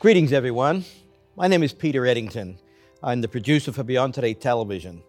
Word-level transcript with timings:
Greetings, 0.00 0.32
everyone. 0.32 0.86
My 1.36 1.46
name 1.46 1.62
is 1.62 1.74
Peter 1.74 2.06
Eddington. 2.06 2.58
I'm 3.02 3.20
the 3.20 3.28
producer 3.28 3.70
for 3.70 3.82
Beyond 3.82 4.14
Today 4.14 4.32
Television. 4.32 5.02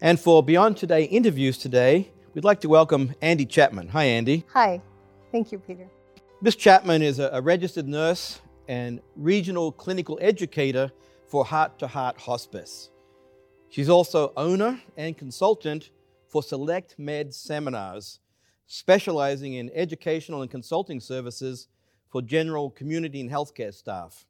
And 0.00 0.20
for 0.20 0.40
Beyond 0.40 0.76
Today 0.76 1.02
interviews 1.02 1.58
today, 1.58 2.12
we'd 2.32 2.44
like 2.44 2.60
to 2.60 2.68
welcome 2.68 3.12
Andi 3.20 3.48
Chapman. 3.48 3.88
Hi, 3.88 4.04
Andi. 4.04 4.44
Hi. 4.52 4.80
Thank 5.32 5.50
you, 5.50 5.58
Peter. 5.58 5.90
Miss 6.40 6.54
Chapman 6.54 7.02
is 7.02 7.18
a, 7.18 7.28
a 7.32 7.42
registered 7.42 7.88
nurse 7.88 8.40
and 8.68 9.00
regional 9.16 9.72
clinical 9.72 10.16
educator 10.22 10.92
for 11.26 11.44
Heart 11.44 11.80
to 11.80 11.88
Heart 11.88 12.20
Hospice. 12.20 12.90
She's 13.68 13.88
also 13.88 14.32
owner 14.36 14.80
and 14.96 15.18
consultant 15.18 15.90
for 16.28 16.40
Select 16.40 16.96
Med 17.00 17.34
Seminars, 17.34 18.20
specializing 18.68 19.54
in 19.54 19.72
educational 19.74 20.42
and 20.42 20.50
consulting 20.52 21.00
services 21.00 21.66
for 22.10 22.22
general 22.22 22.70
community 22.70 23.20
and 23.20 23.28
healthcare 23.28 23.74
staff. 23.74 24.24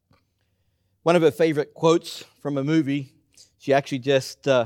One 1.07 1.15
of 1.15 1.21
her 1.21 1.31
favorite 1.31 1.73
quotes 1.73 2.25
from 2.41 2.57
a 2.57 2.65
movie 2.65 3.13
she 3.59 3.71
actually 3.71 3.99
just 3.99 4.45
uh, 4.45 4.65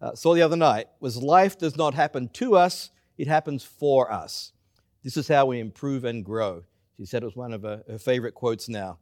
uh, 0.00 0.14
saw 0.14 0.32
the 0.32 0.42
other 0.42 0.54
night 0.54 0.86
was 1.00 1.16
Life 1.16 1.58
does 1.58 1.76
not 1.76 1.92
happen 1.92 2.28
to 2.34 2.54
us, 2.54 2.90
it 3.18 3.26
happens 3.26 3.64
for 3.64 4.12
us. 4.12 4.52
This 5.02 5.16
is 5.16 5.26
how 5.26 5.46
we 5.46 5.58
improve 5.58 6.04
and 6.04 6.24
grow. 6.24 6.62
She 6.96 7.04
said 7.04 7.24
it 7.24 7.26
was 7.26 7.34
one 7.34 7.52
of 7.52 7.62
her, 7.62 7.82
her 7.90 7.98
favorite 7.98 8.34
quotes 8.36 8.68
now. 8.68 8.98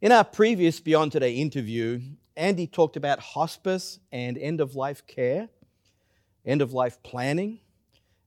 In 0.00 0.12
our 0.12 0.22
previous 0.22 0.78
Beyond 0.78 1.10
Today 1.10 1.34
interview, 1.34 2.00
Andi 2.36 2.70
talked 2.70 2.96
about 2.96 3.18
hospice 3.18 3.98
and 4.12 4.38
end 4.38 4.60
of 4.60 4.76
life 4.76 5.04
care, 5.08 5.48
end 6.46 6.62
of 6.62 6.72
life 6.72 7.02
planning. 7.02 7.58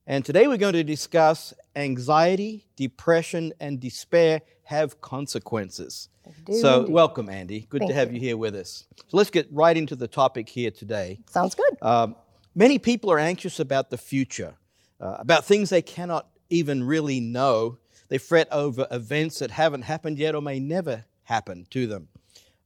And 0.06 0.26
today 0.26 0.48
we're 0.48 0.58
going 0.58 0.74
to 0.74 0.84
discuss 0.84 1.54
anxiety, 1.78 2.68
depression, 2.76 3.54
and 3.62 3.80
despair 3.80 4.42
have 4.64 5.00
consequences. 5.00 6.10
So, 6.52 6.82
indeed. 6.82 6.94
welcome, 6.94 7.28
Andi. 7.28 7.68
Good 7.70 7.80
Thank 7.80 7.92
to 7.92 7.96
have 7.96 8.10
you. 8.12 8.16
you. 8.16 8.22
here 8.22 8.38
with 8.38 8.56
us. 8.56 8.86
So, 9.08 9.18
let's 9.18 9.30
get 9.30 9.48
right 9.52 9.76
into 9.76 9.96
the 9.96 10.08
topic 10.08 10.50
here 10.50 10.72
today. 10.72 11.20
Sounds 11.30 11.56
good. 11.56 11.78
Um, 11.82 12.16
many 12.56 12.80
people 12.80 13.12
are 13.12 13.20
anxious 13.20 13.60
about 13.60 13.90
the 13.90 13.98
future, 13.98 14.56
uh, 15.00 15.18
about 15.20 15.46
things 15.46 15.70
they 15.70 15.82
cannot 15.82 16.28
even 16.50 16.84
really 16.84 17.20
know. 17.20 17.78
They 18.10 18.18
fret 18.18 18.48
over 18.52 18.88
events 18.92 19.40
that 19.40 19.52
haven't 19.52 19.84
happened 19.84 20.18
yet 20.18 20.36
or 20.36 20.42
may 20.42 20.60
never 20.60 21.06
happen 21.24 21.68
to 21.72 21.88
them. 21.88 22.08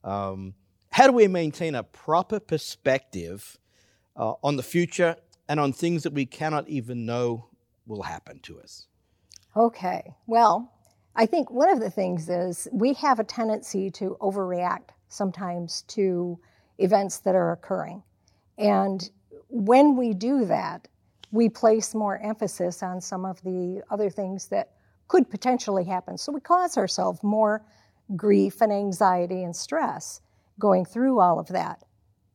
Um, 0.03 0.53
how 0.91 1.07
do 1.07 1.13
we 1.13 1.27
maintain 1.27 1.73
a 1.75 1.83
proper 1.83 2.39
perspective 2.39 3.57
uh, 4.15 4.33
on 4.43 4.55
the 4.55 4.63
future 4.63 5.15
and 5.47 5.59
on 5.59 5.73
things 5.73 6.03
that 6.03 6.13
we 6.13 6.25
cannot 6.25 6.67
even 6.69 7.05
know 7.05 7.47
will 7.85 8.03
happen 8.03 8.39
to 8.39 8.59
us? 8.59 8.87
Okay, 9.55 10.13
well, 10.27 10.71
I 11.15 11.25
think 11.25 11.51
one 11.51 11.69
of 11.69 11.79
the 11.79 11.89
things 11.89 12.29
is 12.29 12.67
we 12.71 12.93
have 12.93 13.19
a 13.19 13.23
tendency 13.23 13.89
to 13.91 14.17
overreact 14.21 14.89
sometimes 15.09 15.83
to 15.89 16.39
events 16.77 17.19
that 17.19 17.35
are 17.35 17.51
occurring. 17.51 18.03
And 18.57 19.09
when 19.49 19.97
we 19.97 20.13
do 20.13 20.45
that, 20.45 20.87
we 21.31 21.49
place 21.49 21.93
more 21.93 22.17
emphasis 22.19 22.83
on 22.83 23.01
some 23.01 23.25
of 23.25 23.41
the 23.41 23.81
other 23.89 24.09
things 24.09 24.47
that 24.47 24.71
could 25.07 25.29
potentially 25.29 25.83
happen. 25.83 26.17
So 26.17 26.31
we 26.31 26.39
cause 26.39 26.77
ourselves 26.77 27.21
more 27.23 27.65
grief 28.15 28.61
and 28.61 28.71
anxiety 28.71 29.43
and 29.43 29.55
stress 29.55 30.21
going 30.59 30.85
through 30.85 31.19
all 31.19 31.39
of 31.39 31.47
that. 31.49 31.83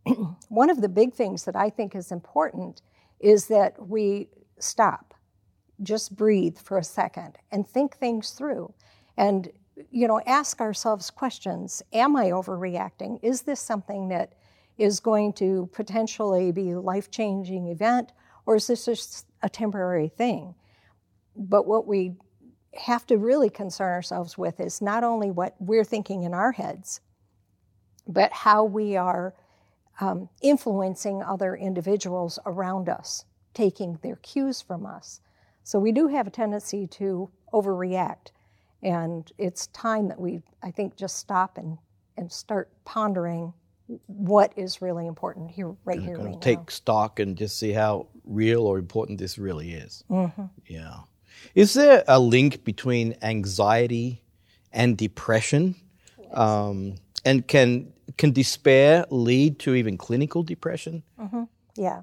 One 0.48 0.70
of 0.70 0.80
the 0.80 0.88
big 0.88 1.14
things 1.14 1.44
that 1.44 1.56
I 1.56 1.70
think 1.70 1.94
is 1.94 2.12
important 2.12 2.82
is 3.20 3.46
that 3.46 3.88
we 3.88 4.28
stop, 4.58 5.05
just 5.82 6.16
breathe 6.16 6.58
for 6.58 6.78
a 6.78 6.84
second 6.84 7.38
and 7.50 7.66
think 7.66 7.96
things 7.96 8.30
through. 8.30 8.72
And 9.16 9.50
you 9.90 10.08
know, 10.08 10.20
ask 10.26 10.60
ourselves 10.60 11.10
questions. 11.10 11.82
Am 11.92 12.16
I 12.16 12.26
overreacting? 12.26 13.18
Is 13.22 13.42
this 13.42 13.60
something 13.60 14.08
that 14.08 14.32
is 14.78 15.00
going 15.00 15.32
to 15.34 15.68
potentially 15.72 16.52
be 16.52 16.70
a 16.70 16.80
life-changing 16.80 17.68
event 17.68 18.12
or 18.46 18.56
is 18.56 18.66
this 18.66 18.84
just 18.84 19.26
a 19.42 19.48
temporary 19.48 20.08
thing? 20.08 20.54
But 21.34 21.66
what 21.66 21.86
we 21.86 22.14
have 22.74 23.06
to 23.06 23.18
really 23.18 23.50
concern 23.50 23.92
ourselves 23.92 24.38
with 24.38 24.60
is 24.60 24.80
not 24.80 25.04
only 25.04 25.30
what 25.30 25.54
we're 25.58 25.84
thinking 25.84 26.22
in 26.22 26.34
our 26.34 26.52
heads, 26.52 27.00
but 28.06 28.32
how 28.32 28.64
we 28.64 28.96
are 28.96 29.34
um, 30.00 30.28
influencing 30.42 31.22
other 31.22 31.56
individuals 31.56 32.38
around 32.46 32.88
us, 32.88 33.24
taking 33.54 33.98
their 34.02 34.16
cues 34.16 34.60
from 34.60 34.86
us. 34.86 35.20
So 35.66 35.80
we 35.80 35.90
do 35.90 36.06
have 36.06 36.28
a 36.28 36.30
tendency 36.30 36.86
to 36.86 37.28
overreact. 37.52 38.28
And 38.84 39.28
it's 39.36 39.66
time 39.68 40.06
that 40.06 40.20
we, 40.20 40.40
I 40.62 40.70
think, 40.70 40.94
just 40.94 41.16
stop 41.16 41.58
and, 41.58 41.76
and 42.16 42.30
start 42.30 42.70
pondering 42.84 43.52
what 44.06 44.52
is 44.54 44.80
really 44.80 45.08
important 45.08 45.50
here, 45.50 45.74
right 45.84 46.00
here, 46.00 46.18
right 46.18 46.40
take 46.40 46.58
now. 46.58 46.64
stock 46.68 47.18
and 47.18 47.36
just 47.36 47.58
see 47.58 47.72
how 47.72 48.06
real 48.24 48.62
or 48.62 48.78
important 48.78 49.18
this 49.18 49.38
really 49.38 49.72
is. 49.72 50.04
Mm-hmm. 50.08 50.44
Yeah. 50.68 50.98
Is 51.56 51.74
there 51.74 52.04
a 52.06 52.20
link 52.20 52.62
between 52.62 53.16
anxiety 53.22 54.22
and 54.72 54.96
depression? 54.96 55.74
Um, 56.32 56.94
and 57.24 57.44
can 57.48 57.92
can 58.18 58.30
despair 58.30 59.04
lead 59.10 59.58
to 59.60 59.74
even 59.74 59.98
clinical 59.98 60.44
depression? 60.44 61.02
Mm-hmm. 61.20 61.42
Yeah. 61.74 62.02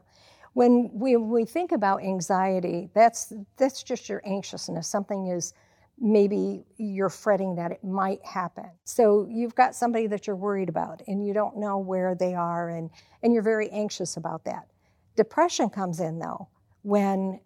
When 0.53 0.90
we, 0.94 1.18
we 1.18 1.46
think 1.46 1.72
about 1.72 2.03
anxiety, 2.03 2.90
that's, 2.94 3.34
that's 3.58 3.84
just 3.84 4.08
your 4.08 4.22
anxiousness. 4.25 4.88
Something 4.88 5.28
is 5.28 5.53
maybe 6.00 6.66
you're 6.78 7.09
fretting 7.09 7.56
that 7.56 7.72
it 7.72 7.84
might 7.84 8.24
happen. 8.25 8.69
So 8.84 9.28
you've 9.30 9.56
got 9.56 9.75
somebody 9.75 10.08
that 10.08 10.28
you're 10.28 10.36
worried 10.36 10.69
about 10.69 11.02
and 11.08 11.25
you 11.25 11.34
don't 11.34 11.58
know 11.58 11.78
where 11.78 12.16
they 12.16 12.36
are 12.36 12.69
and, 12.69 12.90
and 13.22 13.34
you're 13.34 13.44
very 13.44 13.69
anxious 13.69 14.18
about 14.18 14.44
that. 14.46 14.68
Depression 15.16 15.69
comes 15.69 16.00
in 16.00 16.19
though 16.19 16.47
when 16.81 17.40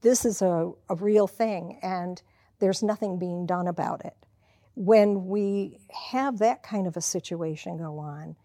this 0.00 0.24
is 0.24 0.42
a, 0.42 0.70
a 0.88 0.94
real 0.96 1.26
thing 1.26 1.78
and 1.82 2.22
there's 2.58 2.82
nothing 2.82 3.18
being 3.18 3.44
done 3.44 3.66
about 3.66 4.04
it 4.04 4.14
when 4.76 5.26
we 5.26 5.78
have 6.10 6.38
that 6.38 6.62
kind 6.62 6.86
of 6.86 6.96
a 6.96 7.00
situation 7.00 7.78
go 7.78 7.98
on, 7.98 8.36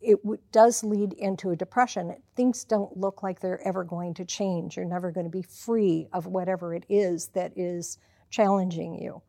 it 0.00 0.22
w- 0.22 0.40
does 0.52 0.84
lead 0.84 1.12
into 1.14 1.50
a 1.50 1.56
depression. 1.56 2.16
Things 2.36 2.64
don't 2.64 2.96
look 2.96 3.22
like 3.22 3.40
they're 3.40 3.66
ever 3.66 3.84
going 3.84 4.14
to 4.14 4.24
change. 4.24 4.76
You're 4.76 4.86
never 4.86 5.10
going 5.10 5.26
to 5.26 5.30
be 5.30 5.42
free 5.42 6.08
of 6.12 6.26
whatever 6.26 6.74
it 6.74 6.84
is 6.88 7.28
that 7.28 7.52
is 7.56 7.98
challenging 8.30 9.00
you. 9.00 9.22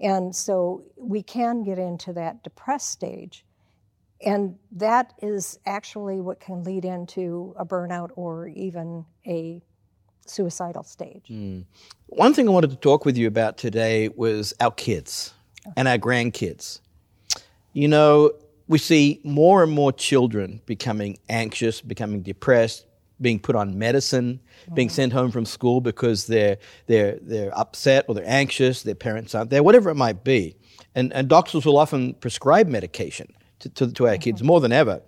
And 0.00 0.34
so 0.34 0.84
we 0.96 1.22
can 1.22 1.62
get 1.62 1.78
into 1.78 2.12
that 2.14 2.42
depressed 2.42 2.90
stage. 2.90 3.44
And 4.24 4.56
that 4.72 5.14
is 5.22 5.58
actually 5.66 6.20
what 6.20 6.40
can 6.40 6.64
lead 6.64 6.84
into 6.84 7.54
a 7.56 7.64
burnout 7.64 8.10
or 8.16 8.48
even 8.48 9.04
a 9.26 9.62
suicidal 10.26 10.82
stage. 10.82 11.26
Mm. 11.30 11.64
One 12.06 12.34
thing 12.34 12.48
I 12.48 12.52
wanted 12.52 12.70
to 12.70 12.76
talk 12.76 13.04
with 13.04 13.16
you 13.16 13.28
about 13.28 13.58
today 13.58 14.08
was 14.08 14.54
our 14.60 14.72
kids 14.72 15.32
and 15.76 15.86
our 15.86 15.98
grandkids. 15.98 16.80
You 17.72 17.88
know, 17.88 18.32
we 18.68 18.78
see 18.78 19.20
more 19.24 19.62
and 19.62 19.72
more 19.72 19.92
children 19.92 20.60
becoming 20.66 21.18
anxious, 21.28 21.80
becoming 21.80 22.22
depressed, 22.22 22.86
being 23.20 23.40
put 23.40 23.56
on 23.56 23.78
medicine, 23.78 24.40
mm-hmm. 24.64 24.74
being 24.74 24.88
sent 24.88 25.12
home 25.12 25.30
from 25.30 25.44
school 25.44 25.80
because 25.80 26.26
they're, 26.26 26.58
they're, 26.86 27.18
they're 27.20 27.56
upset 27.58 28.04
or 28.08 28.14
they're 28.14 28.24
anxious, 28.28 28.82
their 28.82 28.94
parents 28.94 29.34
aren't 29.34 29.50
there, 29.50 29.62
whatever 29.62 29.90
it 29.90 29.96
might 29.96 30.22
be. 30.22 30.54
And, 30.94 31.12
and 31.12 31.28
doctors 31.28 31.64
will 31.64 31.78
often 31.78 32.14
prescribe 32.14 32.68
medication 32.68 33.32
to, 33.60 33.68
to, 33.70 33.92
to 33.92 34.06
our 34.06 34.14
mm-hmm. 34.14 34.20
kids 34.20 34.42
more 34.42 34.60
than 34.60 34.72
ever. 34.72 35.02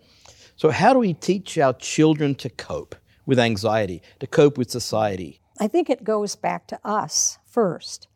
So, 0.57 0.71
how 0.71 0.93
do 0.93 0.99
we 0.99 1.15
teach 1.15 1.57
our 1.57 1.73
children 1.73 2.35
to 2.37 2.51
cope 2.51 2.95
with 3.25 3.39
anxiety, 3.39 4.03
to 4.19 4.27
cope 4.27 4.59
with 4.59 4.71
society? 4.71 5.41
I 5.59 5.69
think 5.69 5.89
it 5.89 6.05
goes 6.05 6.37
back 6.37 6.67
to 6.69 6.81
us 6.85 7.39
first 7.47 8.09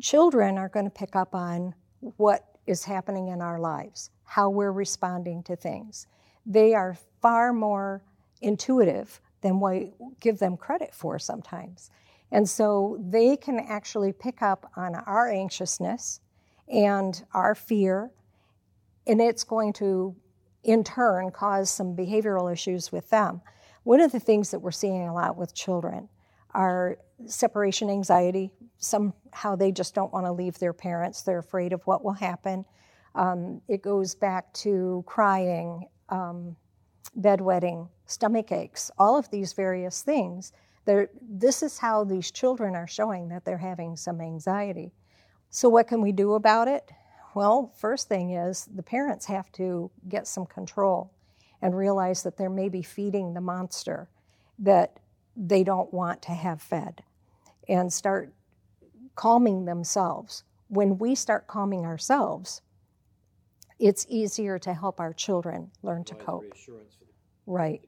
children 0.00 0.58
are 0.58 0.68
going 0.68 0.84
to 0.86 0.90
pick 0.90 1.14
up 1.16 1.34
on 1.34 1.74
what 2.00 2.44
is 2.66 2.84
happening 2.84 3.28
in 3.28 3.40
our 3.40 3.58
lives, 3.58 4.10
how 4.32 4.48
we're 4.48 4.72
responding 4.72 5.42
to 5.42 5.54
things. 5.54 6.06
They 6.46 6.72
are 6.72 6.96
far 7.20 7.52
more 7.52 8.02
intuitive 8.40 9.20
than 9.42 9.60
we 9.60 9.92
give 10.20 10.38
them 10.38 10.56
credit 10.56 10.94
for 10.94 11.18
sometimes. 11.18 11.90
And 12.30 12.48
so 12.48 12.96
they 13.10 13.36
can 13.36 13.60
actually 13.60 14.10
pick 14.10 14.40
up 14.40 14.70
on 14.74 14.94
our 14.94 15.28
anxiousness 15.30 16.20
and 16.66 17.22
our 17.34 17.54
fear, 17.54 18.10
and 19.06 19.20
it's 19.20 19.44
going 19.44 19.74
to, 19.74 20.16
in 20.64 20.82
turn, 20.82 21.30
cause 21.30 21.68
some 21.68 21.94
behavioral 21.94 22.50
issues 22.50 22.90
with 22.90 23.10
them. 23.10 23.42
One 23.82 24.00
of 24.00 24.12
the 24.12 24.20
things 24.20 24.50
that 24.52 24.60
we're 24.60 24.70
seeing 24.70 25.06
a 25.06 25.12
lot 25.12 25.36
with 25.36 25.54
children 25.54 26.08
are 26.54 26.96
separation 27.26 27.90
anxiety. 27.90 28.50
Somehow 28.78 29.56
they 29.56 29.72
just 29.72 29.94
don't 29.94 30.12
want 30.12 30.24
to 30.24 30.32
leave 30.32 30.58
their 30.58 30.72
parents, 30.72 31.20
they're 31.20 31.38
afraid 31.38 31.74
of 31.74 31.82
what 31.86 32.02
will 32.02 32.12
happen. 32.12 32.64
Um, 33.14 33.60
it 33.68 33.82
goes 33.82 34.14
back 34.14 34.52
to 34.54 35.04
crying, 35.06 35.86
um, 36.08 36.56
bedwetting, 37.20 37.88
stomach 38.06 38.52
aches, 38.52 38.90
all 38.98 39.18
of 39.18 39.30
these 39.30 39.52
various 39.52 40.02
things. 40.02 40.52
They're, 40.84 41.10
this 41.20 41.62
is 41.62 41.78
how 41.78 42.04
these 42.04 42.30
children 42.30 42.74
are 42.74 42.86
showing 42.86 43.28
that 43.28 43.44
they're 43.44 43.58
having 43.58 43.96
some 43.96 44.20
anxiety. 44.20 44.92
So, 45.50 45.68
what 45.68 45.86
can 45.86 46.00
we 46.00 46.12
do 46.12 46.34
about 46.34 46.68
it? 46.68 46.90
Well, 47.34 47.72
first 47.76 48.08
thing 48.08 48.30
is 48.32 48.68
the 48.74 48.82
parents 48.82 49.26
have 49.26 49.50
to 49.52 49.90
get 50.08 50.26
some 50.26 50.46
control 50.46 51.12
and 51.60 51.76
realize 51.76 52.22
that 52.24 52.36
they're 52.36 52.50
maybe 52.50 52.82
feeding 52.82 53.34
the 53.34 53.40
monster 53.40 54.08
that 54.58 54.98
they 55.36 55.64
don't 55.64 55.92
want 55.92 56.20
to 56.22 56.32
have 56.32 56.60
fed 56.60 57.02
and 57.68 57.92
start 57.92 58.32
calming 59.14 59.64
themselves. 59.64 60.44
When 60.68 60.98
we 60.98 61.14
start 61.14 61.46
calming 61.46 61.84
ourselves, 61.84 62.62
it's 63.82 64.06
easier 64.08 64.60
to 64.60 64.72
help 64.72 65.00
our 65.00 65.12
children 65.12 65.68
learn 65.82 66.04
to 66.04 66.14
cope. 66.14 66.44
Right. 67.46 67.80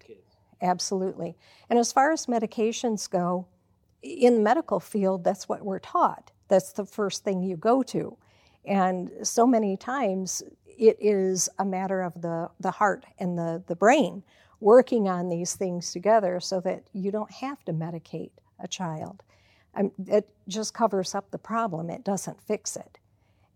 Absolutely. 0.60 1.36
And 1.70 1.78
as 1.78 1.92
far 1.92 2.10
as 2.10 2.26
medications 2.26 3.08
go, 3.08 3.46
in 4.02 4.34
the 4.34 4.40
medical 4.40 4.80
field, 4.80 5.22
that's 5.22 5.48
what 5.48 5.64
we're 5.64 5.78
taught. 5.78 6.32
That's 6.48 6.72
the 6.72 6.84
first 6.84 7.22
thing 7.22 7.42
you 7.42 7.56
go 7.56 7.82
to. 7.84 8.16
And 8.64 9.10
so 9.22 9.46
many 9.46 9.76
times 9.76 10.42
it 10.66 10.96
is 11.00 11.48
a 11.60 11.64
matter 11.64 12.02
of 12.02 12.20
the, 12.20 12.50
the 12.58 12.72
heart 12.72 13.06
and 13.20 13.38
the, 13.38 13.62
the 13.68 13.76
brain 13.76 14.24
working 14.60 15.08
on 15.08 15.28
these 15.28 15.54
things 15.54 15.92
together 15.92 16.40
so 16.40 16.60
that 16.60 16.82
you 16.92 17.12
don't 17.12 17.30
have 17.30 17.64
to 17.66 17.72
medicate 17.72 18.32
a 18.58 18.66
child. 18.66 19.22
Um, 19.76 19.92
it 20.06 20.28
just 20.48 20.74
covers 20.74 21.14
up 21.14 21.30
the 21.30 21.38
problem, 21.38 21.88
it 21.88 22.02
doesn't 22.04 22.40
fix 22.42 22.74
it. 22.76 22.98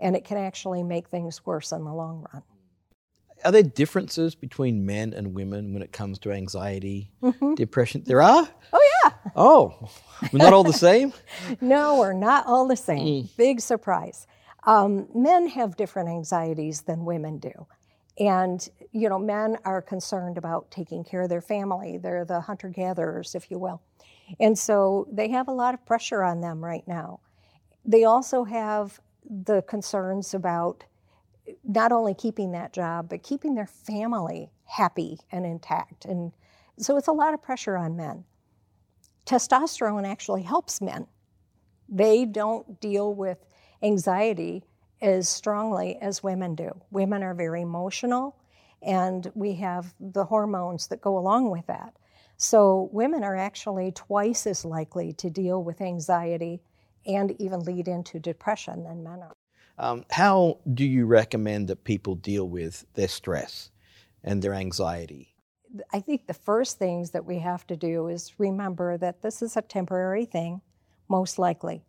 And 0.01 0.17
it 0.17 0.25
can 0.25 0.39
actually 0.39 0.83
make 0.83 1.09
things 1.09 1.45
worse 1.45 1.73
in 1.73 1.85
the 1.85 1.93
long 1.93 2.27
run. 2.33 2.43
Are 3.45 3.53
there 3.53 3.63
differences 3.63 4.35
between 4.35 4.85
men 4.85 5.13
and 5.15 5.35
women 5.35 5.73
when 5.73 5.83
it 5.83 5.93
comes 5.93 6.19
to 6.21 6.33
anxiety, 6.33 7.13
mm-hmm. 7.23 7.55
depression? 7.55 8.03
There 8.05 8.23
are? 8.23 8.49
Oh, 8.73 9.01
yeah. 9.05 9.13
Oh, 9.37 9.89
we're 10.33 10.39
not 10.39 10.53
all 10.53 10.65
the 10.65 10.73
same? 10.73 11.13
no, 11.61 11.99
we're 11.99 12.13
not 12.13 12.47
all 12.47 12.67
the 12.67 12.77
same. 12.77 13.25
Mm. 13.25 13.37
Big 13.37 13.61
surprise. 13.61 14.27
Um, 14.65 15.09
men 15.15 15.49
have 15.49 15.77
different 15.77 16.09
anxieties 16.09 16.83
than 16.83 17.05
women 17.05 17.39
do. 17.39 17.67
And, 18.19 18.69
you 18.91 19.09
know, 19.09 19.19
men 19.19 19.57
are 19.65 19.81
concerned 19.81 20.39
about 20.39 20.71
taking 20.73 21.05
care 21.05 21.23
of 21.23 21.29
their 21.29 21.41
family. 21.41 21.99
They're 21.99 22.25
the 22.25 22.41
hunter 22.41 22.69
gatherers, 22.69 23.37
if 23.37 23.51
you 23.51 23.59
will. 23.59 23.81
And 24.41 24.59
so 24.59 25.07
they 25.13 25.29
have 25.31 25.47
a 25.49 25.53
lot 25.53 25.75
of 25.75 25.87
pressure 25.87 26.23
on 26.25 26.41
them 26.41 26.65
right 26.65 26.87
now. 26.87 27.21
They 27.85 28.05
also 28.05 28.45
have 28.45 29.01
the 29.29 29.63
concerns 29.63 30.35
about 30.35 30.85
not 31.65 31.93
only 31.93 32.15
keeping 32.15 32.53
that 32.53 32.73
job, 32.73 33.09
but 33.09 33.23
keeping 33.23 33.55
their 33.55 33.67
family 33.67 34.51
happy 34.65 35.19
and 35.33 35.47
intact. 35.47 36.05
And 36.05 36.33
so 36.79 36.97
it's 36.97 37.09
a 37.09 37.13
lot 37.13 37.35
of 37.35 37.43
pressure 37.43 37.77
on 37.77 37.97
men. 37.97 38.25
Testosterone 39.27 40.07
actually 40.07 40.43
helps 40.43 40.81
men. 40.81 41.07
They 41.89 42.25
don't 42.25 42.81
deal 42.81 43.15
with 43.15 43.39
anxiety 43.83 44.65
as 45.01 45.29
strongly 45.29 45.97
as 46.01 46.23
women 46.23 46.55
do. 46.55 46.71
Women 46.91 47.23
are 47.23 47.35
very 47.35 47.63
emotional, 47.63 48.37
and 48.83 49.31
we 49.35 49.55
have 49.55 49.95
the 50.01 50.25
hormones 50.25 50.87
that 50.89 51.01
go 51.01 51.17
along 51.19 51.51
with 51.51 51.67
that. 51.67 51.95
So, 52.37 52.89
women 52.93 53.25
are 53.25 53.37
actually 53.37 53.93
twice 53.93 54.47
as 54.47 54.65
likely 54.65 55.13
to 55.15 55.29
deal 55.29 55.63
with 55.63 55.81
anxiety 55.81 56.61
and 57.09 57.35
even 57.41 57.61
lead 57.61 57.89
into 57.89 58.21
depression 58.21 58.85
than 58.85 59.03
men 59.03 59.21
are. 59.21 59.35
Um, 59.79 60.05
how 60.11 60.59
do 60.75 60.85
you 60.85 61.07
recommend 61.07 61.69
that 61.69 61.85
people 61.85 62.15
deal 62.15 62.49
with 62.49 62.85
their 62.95 63.09
stress 63.09 63.71
and 64.23 64.43
their 64.43 64.55
anxiety? 64.55 65.35
I 65.93 66.01
think 66.01 66.27
the 66.27 66.35
first 66.35 66.79
things 66.79 67.11
that 67.11 67.25
we 67.25 67.39
have 67.39 67.67
to 67.69 67.77
do 67.77 68.09
is 68.09 68.33
remember 68.39 68.97
that 68.99 69.23
this 69.23 69.43
is 69.43 69.57
a 69.57 69.63
temporary 69.63 70.25
thing, 70.25 70.61
most 71.09 71.39
likely. 71.39 71.85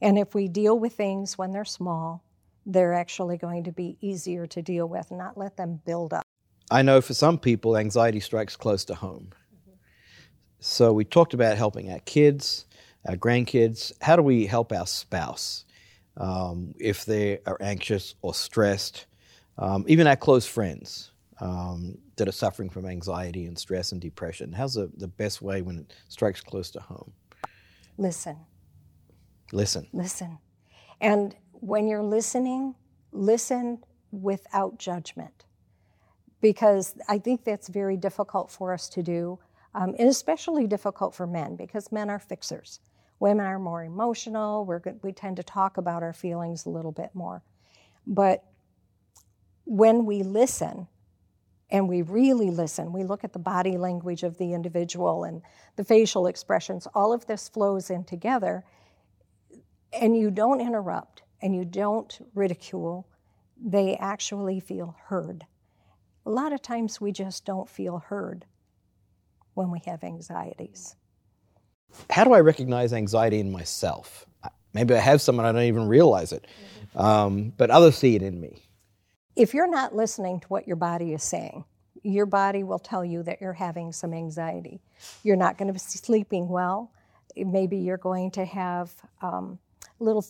And 0.00 0.18
if 0.18 0.34
we 0.34 0.48
deal 0.48 0.78
with 0.78 0.94
things 0.94 1.38
when 1.38 1.52
they're 1.52 1.64
small, 1.64 2.24
they're 2.66 2.92
actually 2.92 3.36
going 3.36 3.64
to 3.64 3.72
be 3.72 3.96
easier 4.00 4.46
to 4.46 4.62
deal 4.62 4.88
with, 4.88 5.10
not 5.10 5.38
let 5.38 5.56
them 5.56 5.80
build 5.84 6.12
up. 6.12 6.24
I 6.70 6.82
know 6.82 7.00
for 7.00 7.14
some 7.14 7.38
people, 7.38 7.76
anxiety 7.76 8.20
strikes 8.20 8.56
close 8.56 8.84
to 8.86 8.94
home. 8.94 9.30
Mm-hmm. 9.30 9.76
So 10.60 10.92
we 10.92 11.04
talked 11.04 11.34
about 11.34 11.56
helping 11.56 11.90
our 11.92 12.00
kids, 12.00 12.66
our 13.06 13.16
grandkids. 13.16 13.92
How 14.00 14.16
do 14.16 14.22
we 14.22 14.46
help 14.46 14.72
our 14.72 14.86
spouse 14.86 15.64
um, 16.16 16.74
if 16.78 17.04
they 17.04 17.38
are 17.46 17.58
anxious 17.60 18.14
or 18.22 18.34
stressed? 18.34 19.06
Um, 19.58 19.84
even 19.86 20.06
our 20.06 20.16
close 20.16 20.46
friends 20.46 21.10
um, 21.40 21.98
that 22.16 22.28
are 22.28 22.32
suffering 22.32 22.70
from 22.70 22.86
anxiety 22.86 23.46
and 23.46 23.58
stress 23.58 23.92
and 23.92 24.00
depression. 24.00 24.52
How's 24.52 24.74
the, 24.74 24.90
the 24.96 25.08
best 25.08 25.42
way 25.42 25.60
when 25.62 25.78
it 25.78 25.94
strikes 26.08 26.40
close 26.40 26.70
to 26.70 26.80
home? 26.80 27.12
Listen. 27.98 28.36
Listen. 29.52 29.86
Listen. 29.92 30.38
And 31.00 31.34
when 31.52 31.86
you're 31.86 32.02
listening, 32.02 32.74
listen 33.12 33.82
without 34.10 34.78
judgment. 34.78 35.44
Because 36.40 36.94
I 37.08 37.18
think 37.18 37.44
that's 37.44 37.68
very 37.68 37.96
difficult 37.96 38.50
for 38.50 38.72
us 38.72 38.88
to 38.90 39.02
do, 39.02 39.38
um, 39.74 39.94
and 39.98 40.08
especially 40.08 40.66
difficult 40.66 41.14
for 41.14 41.26
men 41.26 41.56
because 41.56 41.92
men 41.92 42.10
are 42.10 42.18
fixers. 42.18 42.80
Women 43.22 43.46
are 43.46 43.60
more 43.60 43.84
emotional. 43.84 44.64
We're 44.64 44.80
we 45.00 45.12
tend 45.12 45.36
to 45.36 45.44
talk 45.44 45.76
about 45.76 46.02
our 46.02 46.12
feelings 46.12 46.66
a 46.66 46.70
little 46.70 46.90
bit 46.90 47.10
more. 47.14 47.44
But 48.04 48.42
when 49.64 50.06
we 50.06 50.24
listen, 50.24 50.88
and 51.70 51.88
we 51.88 52.02
really 52.02 52.50
listen, 52.50 52.92
we 52.92 53.04
look 53.04 53.22
at 53.22 53.32
the 53.32 53.38
body 53.38 53.78
language 53.78 54.24
of 54.24 54.38
the 54.38 54.52
individual 54.52 55.22
and 55.22 55.40
the 55.76 55.84
facial 55.84 56.26
expressions, 56.26 56.88
all 56.96 57.12
of 57.12 57.24
this 57.26 57.48
flows 57.48 57.90
in 57.90 58.02
together, 58.02 58.64
and 59.92 60.16
you 60.16 60.28
don't 60.28 60.60
interrupt 60.60 61.22
and 61.40 61.54
you 61.54 61.64
don't 61.64 62.26
ridicule, 62.34 63.06
they 63.56 63.94
actually 63.98 64.58
feel 64.58 64.96
heard. 65.06 65.46
A 66.26 66.30
lot 66.30 66.52
of 66.52 66.60
times 66.60 67.00
we 67.00 67.12
just 67.12 67.44
don't 67.44 67.70
feel 67.70 67.98
heard 67.98 68.46
when 69.54 69.70
we 69.70 69.78
have 69.86 70.02
anxieties. 70.02 70.96
How 72.10 72.24
do 72.24 72.32
I 72.32 72.40
recognize 72.40 72.92
anxiety 72.92 73.40
in 73.40 73.50
myself? 73.50 74.26
Maybe 74.74 74.94
I 74.94 74.98
have 74.98 75.20
some 75.20 75.38
and 75.38 75.46
I 75.46 75.52
don't 75.52 75.62
even 75.62 75.86
realize 75.88 76.32
it, 76.32 76.46
um, 76.96 77.52
but 77.56 77.70
others 77.70 77.96
see 77.96 78.16
it 78.16 78.22
in 78.22 78.40
me. 78.40 78.62
If 79.36 79.54
you're 79.54 79.70
not 79.70 79.94
listening 79.94 80.40
to 80.40 80.46
what 80.48 80.66
your 80.66 80.76
body 80.76 81.12
is 81.12 81.22
saying, 81.22 81.64
your 82.02 82.26
body 82.26 82.64
will 82.64 82.78
tell 82.78 83.04
you 83.04 83.22
that 83.22 83.40
you're 83.40 83.52
having 83.52 83.92
some 83.92 84.12
anxiety. 84.12 84.80
You're 85.22 85.36
not 85.36 85.56
going 85.58 85.68
to 85.68 85.72
be 85.72 85.78
sleeping 85.78 86.48
well. 86.48 86.90
Maybe 87.36 87.76
you're 87.76 87.96
going 87.96 88.30
to 88.32 88.44
have 88.44 88.90
um, 89.20 89.58
a 90.00 90.04
little 90.04 90.24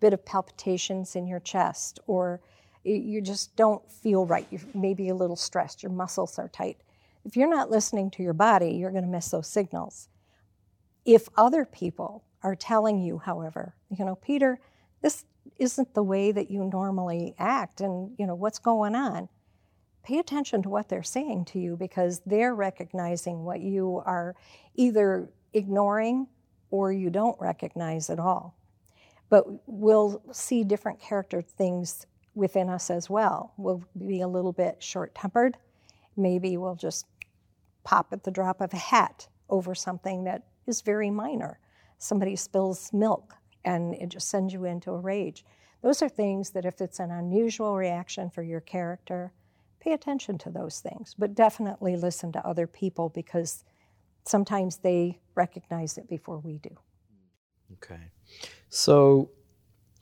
bit 0.00 0.12
of 0.12 0.24
palpitations 0.24 1.16
in 1.16 1.26
your 1.26 1.40
chest, 1.40 2.00
or 2.06 2.40
you 2.84 3.20
just 3.20 3.54
don't 3.56 3.90
feel 3.90 4.24
right. 4.26 4.46
You're 4.50 4.60
maybe 4.74 5.08
a 5.08 5.14
little 5.14 5.36
stressed, 5.36 5.82
your 5.82 5.92
muscles 5.92 6.38
are 6.38 6.48
tight. 6.48 6.78
If 7.24 7.36
you're 7.36 7.48
not 7.48 7.70
listening 7.70 8.10
to 8.12 8.22
your 8.22 8.32
body, 8.32 8.70
you're 8.70 8.90
going 8.90 9.04
to 9.04 9.10
miss 9.10 9.30
those 9.30 9.48
signals. 9.48 10.08
If 11.08 11.28
other 11.36 11.64
people 11.64 12.24
are 12.42 12.56
telling 12.56 13.00
you, 13.00 13.18
however, 13.18 13.74
you 13.90 14.04
know, 14.04 14.16
Peter, 14.16 14.60
this 15.02 15.24
isn't 15.58 15.94
the 15.94 16.04
way 16.04 16.32
that 16.32 16.50
you 16.50 16.64
normally 16.64 17.34
act, 17.38 17.80
and, 17.80 18.12
you 18.18 18.26
know, 18.26 18.36
what's 18.36 18.60
going 18.60 18.94
on? 18.96 19.28
Pay 20.04 20.18
attention 20.18 20.62
to 20.64 20.70
what 20.70 20.90
they're 20.90 21.04
saying 21.04 21.46
to 21.46 21.60
you 21.60 21.76
because 21.76 22.22
they're 22.26 22.54
recognizing 22.54 23.44
what 23.44 23.60
you 23.60 24.02
are 24.06 24.36
either 24.76 25.30
ignoring 25.54 26.28
or 26.70 26.92
you 26.92 27.10
don't 27.10 27.40
recognize 27.40 28.10
at 28.10 28.20
all 28.20 28.56
but 29.30 29.44
we'll 29.66 30.22
see 30.32 30.64
different 30.64 31.00
character 31.00 31.42
things 31.42 32.06
within 32.34 32.68
us 32.68 32.90
as 32.90 33.10
well. 33.10 33.52
We'll 33.56 33.84
be 34.06 34.20
a 34.22 34.28
little 34.28 34.52
bit 34.52 34.82
short 34.82 35.14
tempered. 35.14 35.58
Maybe 36.16 36.56
we'll 36.56 36.76
just 36.76 37.06
pop 37.84 38.08
at 38.12 38.24
the 38.24 38.30
drop 38.30 38.60
of 38.60 38.72
a 38.72 38.78
hat 38.78 39.28
over 39.50 39.74
something 39.74 40.24
that 40.24 40.44
is 40.68 40.82
very 40.82 41.10
minor. 41.10 41.58
Somebody 41.98 42.36
spills 42.36 42.92
milk 42.92 43.34
and 43.64 43.94
it 43.94 44.08
just 44.08 44.28
sends 44.28 44.52
you 44.52 44.64
into 44.64 44.92
a 44.92 44.98
rage. 44.98 45.44
Those 45.82 46.02
are 46.02 46.08
things 46.08 46.50
that, 46.50 46.64
if 46.64 46.80
it's 46.80 46.98
an 46.98 47.10
unusual 47.10 47.76
reaction 47.76 48.30
for 48.30 48.42
your 48.42 48.60
character, 48.60 49.32
pay 49.80 49.92
attention 49.92 50.38
to 50.38 50.50
those 50.50 50.80
things. 50.80 51.14
But 51.16 51.34
definitely 51.34 51.96
listen 51.96 52.32
to 52.32 52.46
other 52.46 52.66
people 52.66 53.08
because 53.08 53.64
sometimes 54.24 54.78
they 54.78 55.20
recognize 55.34 55.98
it 55.98 56.08
before 56.08 56.38
we 56.38 56.58
do. 56.58 56.76
Okay. 57.74 58.10
So, 58.68 59.30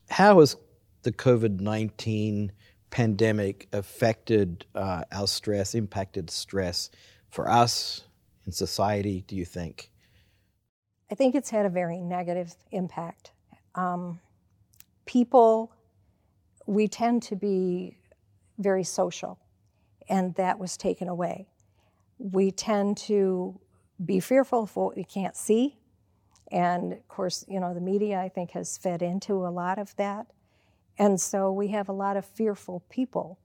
how 0.08 0.40
has 0.40 0.56
the 1.02 1.12
COVID 1.12 1.60
19 1.60 2.52
pandemic 2.90 3.68
affected 3.72 4.64
uh, 4.74 5.04
our 5.12 5.26
stress, 5.26 5.74
impacted 5.74 6.30
stress 6.30 6.90
for 7.28 7.50
us 7.50 8.04
in 8.46 8.52
society, 8.52 9.24
do 9.26 9.36
you 9.36 9.44
think? 9.44 9.90
I 11.10 11.14
think 11.14 11.34
it's 11.34 11.50
had 11.50 11.66
a 11.66 11.70
very 11.70 12.00
negative 12.00 12.54
impact. 12.72 13.32
Um, 13.74 14.20
people, 15.04 15.72
we 16.66 16.88
tend 16.88 17.22
to 17.24 17.36
be 17.36 17.96
very 18.58 18.84
social, 18.84 19.38
and 20.08 20.34
that 20.34 20.58
was 20.58 20.76
taken 20.76 21.08
away. 21.08 21.46
We 22.18 22.50
tend 22.50 22.96
to 22.98 23.60
be 24.04 24.20
fearful 24.20 24.64
of 24.64 24.76
what 24.76 24.96
we 24.96 25.04
can't 25.04 25.36
see 25.36 25.78
and 26.50 26.92
of 26.92 27.08
course, 27.08 27.44
you 27.48 27.60
know, 27.60 27.74
the 27.74 27.80
media, 27.80 28.20
I 28.20 28.28
think, 28.28 28.52
has 28.52 28.78
fed 28.78 29.02
into 29.02 29.46
a 29.46 29.50
lot 29.50 29.78
of 29.78 29.94
that. 29.96 30.26
And 30.98 31.20
so 31.20 31.52
we 31.52 31.68
have 31.68 31.88
a 31.88 31.92
lot 31.92 32.16
of 32.16 32.24
fearful 32.24 32.82
people. 32.88 33.38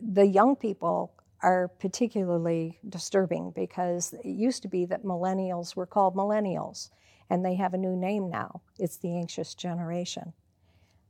The 0.00 0.26
young 0.26 0.56
people 0.56 1.12
are 1.42 1.68
particularly 1.68 2.78
disturbing 2.88 3.52
because 3.54 4.14
it 4.24 4.26
used 4.26 4.62
to 4.62 4.68
be 4.68 4.86
that 4.86 5.04
millennials 5.04 5.76
were 5.76 5.86
called 5.86 6.14
millennials, 6.14 6.90
and 7.30 7.44
they 7.44 7.54
have 7.54 7.74
a 7.74 7.78
new 7.78 7.96
name 7.96 8.30
now. 8.30 8.62
It's 8.78 8.96
the 8.96 9.16
anxious 9.16 9.54
generation. 9.54 10.32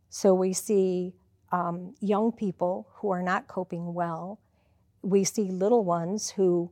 So 0.09 0.35
we 0.35 0.52
see 0.52 1.14
um, 1.52 1.95
young 2.00 2.33
people 2.33 2.88
who 2.95 3.11
are 3.11 3.23
not 3.23 3.49
coping 3.49 3.95
well. 3.95 4.40
We 5.02 5.25
see 5.25 5.50
little 5.50 5.85
ones 5.85 6.30
who 6.30 6.71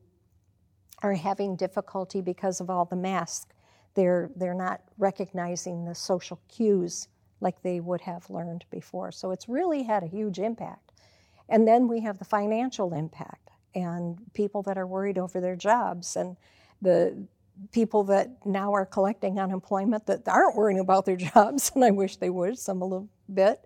are 1.03 1.15
having 1.15 1.57
difficulty 1.57 2.21
because 2.21 2.61
of 2.61 2.71
all 2.71 2.85
the 2.85 2.97
masks. 2.97 3.53
They're, 3.95 4.31
they're 4.37 4.55
not 4.55 4.81
recognizing 4.99 5.85
the 5.85 5.95
social 5.95 6.41
cues 6.49 7.09
like 7.41 7.63
they 7.63 7.81
would 7.81 8.01
have 8.01 8.29
learned 8.31 8.65
before. 8.71 9.13
So 9.13 9.31
it's 9.31 9.49
really 9.49 9.83
had 9.83 10.03
a 10.03 10.07
huge 10.07 10.39
impact. 10.39 10.84
And 11.49 11.67
then 11.69 11.89
we 11.89 12.01
have 12.01 12.19
the 12.19 12.25
financial 12.25 12.95
impact 12.95 13.51
and 13.75 14.19
people 14.35 14.63
that 14.63 14.79
are 14.79 14.87
worried 14.87 15.19
over 15.19 15.41
their 15.41 15.57
jobs 15.57 16.17
and 16.17 16.37
the 16.81 17.27
people 17.73 18.05
that 18.05 18.45
now 18.45 18.73
are 18.73 18.87
collecting 18.87 19.39
unemployment 19.39 20.07
that 20.07 20.27
aren't 20.27 20.57
worrying 20.57 20.81
about 20.81 21.05
their 21.05 21.17
jobs, 21.35 21.71
and 21.75 21.85
I 21.85 21.91
wish 21.91 22.17
they 22.17 22.31
would, 22.31 22.59
some 22.59 22.83
a 22.83 22.85
little 22.85 23.09
bit. 23.33 23.61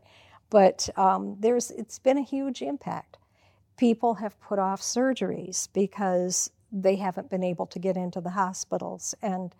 But 0.50 0.88
um, 0.96 1.36
there's, 1.38 1.70
it's 1.70 1.98
been 1.98 2.18
a 2.18 2.22
huge 2.22 2.62
impact. 2.62 3.18
People 3.76 4.14
have 4.14 4.40
put 4.40 4.58
off 4.58 4.80
surgeries 4.80 5.68
because 5.72 6.50
they 6.72 6.96
haven't 6.96 7.30
been 7.30 7.44
able 7.44 7.66
to 7.66 7.78
get 7.78 7.96
into 7.96 8.20
the 8.20 8.30
hospitals, 8.30 9.14
and 9.22 9.54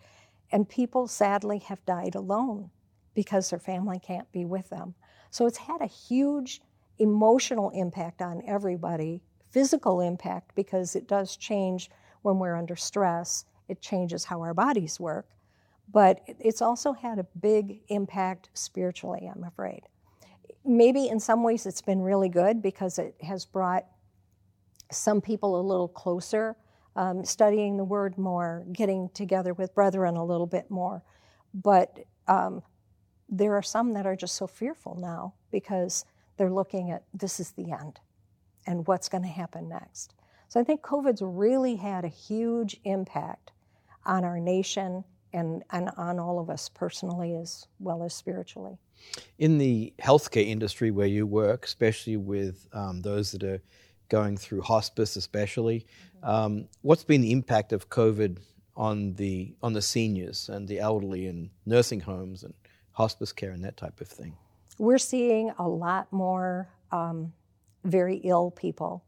and 0.50 0.66
people 0.66 1.06
sadly 1.06 1.58
have 1.58 1.84
died 1.84 2.14
alone 2.14 2.70
because 3.14 3.50
their 3.50 3.58
family 3.58 3.98
can't 3.98 4.30
be 4.32 4.46
with 4.46 4.70
them. 4.70 4.94
So 5.30 5.46
it's 5.46 5.58
had 5.58 5.82
a 5.82 5.86
huge 5.86 6.62
emotional 6.98 7.70
impact 7.70 8.22
on 8.22 8.42
everybody, 8.46 9.22
physical 9.50 10.00
impact 10.00 10.54
because 10.54 10.96
it 10.96 11.08
does 11.08 11.36
change 11.36 11.90
when 12.22 12.38
we're 12.38 12.56
under 12.56 12.76
stress. 12.76 13.44
It 13.68 13.80
changes 13.80 14.24
how 14.24 14.40
our 14.40 14.54
bodies 14.54 14.98
work, 14.98 15.28
but 15.92 16.20
it's 16.26 16.62
also 16.62 16.92
had 16.92 17.18
a 17.18 17.26
big 17.40 17.80
impact 17.88 18.50
spiritually, 18.54 19.30
I'm 19.34 19.44
afraid. 19.44 19.82
Maybe 20.64 21.08
in 21.08 21.20
some 21.20 21.42
ways 21.42 21.66
it's 21.66 21.82
been 21.82 22.00
really 22.00 22.28
good 22.28 22.62
because 22.62 22.98
it 22.98 23.14
has 23.22 23.46
brought 23.46 23.86
some 24.90 25.20
people 25.20 25.60
a 25.60 25.62
little 25.62 25.88
closer, 25.88 26.56
um, 26.96 27.24
studying 27.24 27.76
the 27.76 27.84
word 27.84 28.18
more, 28.18 28.64
getting 28.72 29.08
together 29.10 29.54
with 29.54 29.74
brethren 29.74 30.16
a 30.16 30.24
little 30.24 30.46
bit 30.46 30.70
more. 30.70 31.02
But 31.54 31.98
um, 32.26 32.62
there 33.28 33.54
are 33.54 33.62
some 33.62 33.92
that 33.94 34.06
are 34.06 34.16
just 34.16 34.34
so 34.34 34.46
fearful 34.46 34.96
now 35.00 35.34
because 35.50 36.04
they're 36.38 36.50
looking 36.50 36.90
at 36.90 37.02
this 37.12 37.38
is 37.40 37.50
the 37.52 37.72
end 37.72 38.00
and 38.66 38.86
what's 38.86 39.08
going 39.08 39.22
to 39.22 39.28
happen 39.28 39.68
next. 39.68 40.14
So 40.48 40.58
I 40.58 40.64
think 40.64 40.80
COVID's 40.82 41.20
really 41.20 41.76
had 41.76 42.04
a 42.04 42.08
huge 42.08 42.80
impact 42.84 43.50
on 44.06 44.24
our 44.24 44.40
nation 44.40 45.04
and, 45.32 45.62
and 45.70 45.90
on 45.96 46.18
all 46.18 46.38
of 46.38 46.48
us 46.48 46.70
personally 46.70 47.34
as 47.34 47.66
well 47.80 48.02
as 48.02 48.14
spiritually. 48.14 48.78
In 49.38 49.58
the 49.58 49.92
healthcare 49.98 50.46
industry 50.46 50.90
where 50.90 51.06
you 51.06 51.26
work, 51.26 51.66
especially 51.66 52.16
with 52.16 52.66
um, 52.72 53.02
those 53.02 53.32
that 53.32 53.42
are 53.42 53.60
going 54.08 54.36
through 54.36 54.62
hospice, 54.62 55.16
especially, 55.16 55.86
mm-hmm. 56.16 56.30
um, 56.30 56.68
what's 56.80 57.04
been 57.04 57.20
the 57.20 57.32
impact 57.32 57.72
of 57.72 57.90
COVID 57.90 58.38
on 58.76 59.12
the 59.14 59.54
on 59.62 59.72
the 59.72 59.82
seniors 59.82 60.48
and 60.48 60.66
the 60.66 60.78
elderly 60.78 61.26
and 61.26 61.50
nursing 61.66 62.00
homes 62.00 62.42
and 62.44 62.54
hospice 62.92 63.32
care 63.32 63.50
and 63.50 63.64
that 63.64 63.76
type 63.76 64.00
of 64.00 64.08
thing? 64.08 64.34
We're 64.78 64.98
seeing 64.98 65.52
a 65.58 65.68
lot 65.68 66.12
more 66.12 66.68
um, 66.92 67.32
very 67.84 68.16
ill 68.18 68.50
people. 68.50 69.04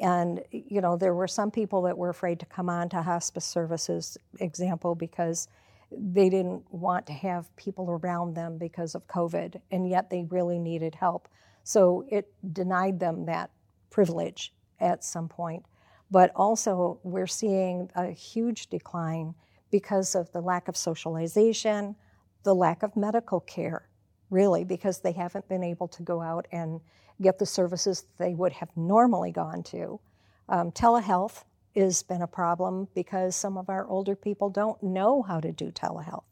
And, 0.00 0.42
you 0.50 0.80
know, 0.80 0.96
there 0.96 1.14
were 1.14 1.28
some 1.28 1.50
people 1.50 1.82
that 1.82 1.96
were 1.96 2.10
afraid 2.10 2.40
to 2.40 2.46
come 2.46 2.68
on 2.68 2.88
to 2.90 3.02
hospice 3.02 3.44
services, 3.44 4.18
example, 4.40 4.94
because 4.94 5.48
they 5.90 6.28
didn't 6.28 6.64
want 6.70 7.06
to 7.06 7.12
have 7.12 7.54
people 7.56 7.90
around 7.90 8.34
them 8.34 8.58
because 8.58 8.94
of 8.94 9.06
COVID, 9.06 9.60
and 9.70 9.88
yet 9.88 10.10
they 10.10 10.24
really 10.24 10.58
needed 10.58 10.94
help. 10.94 11.28
So 11.64 12.04
it 12.10 12.32
denied 12.52 13.00
them 13.00 13.26
that 13.26 13.50
privilege 13.90 14.52
at 14.80 15.04
some 15.04 15.28
point. 15.28 15.64
But 16.10 16.30
also, 16.36 17.00
we're 17.02 17.26
seeing 17.26 17.90
a 17.94 18.10
huge 18.10 18.68
decline 18.68 19.34
because 19.70 20.14
of 20.14 20.30
the 20.32 20.40
lack 20.40 20.68
of 20.68 20.76
socialization, 20.76 21.96
the 22.42 22.54
lack 22.54 22.82
of 22.82 22.96
medical 22.96 23.40
care, 23.40 23.88
really, 24.30 24.64
because 24.64 25.00
they 25.00 25.12
haven't 25.12 25.48
been 25.48 25.62
able 25.62 25.88
to 25.88 26.02
go 26.02 26.20
out 26.20 26.46
and 26.52 26.80
get 27.22 27.38
the 27.38 27.46
services 27.46 28.04
they 28.18 28.34
would 28.34 28.52
have 28.52 28.68
normally 28.76 29.32
gone 29.32 29.62
to. 29.62 30.00
Um, 30.48 30.70
telehealth 30.70 31.44
has 31.74 32.02
been 32.02 32.22
a 32.22 32.26
problem 32.26 32.88
because 32.94 33.36
some 33.36 33.56
of 33.56 33.68
our 33.68 33.86
older 33.86 34.16
people 34.16 34.50
don't 34.50 34.82
know 34.82 35.22
how 35.22 35.40
to 35.40 35.52
do 35.52 35.70
telehealth. 35.70 36.24